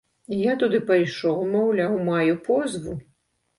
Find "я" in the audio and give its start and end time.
0.51-0.55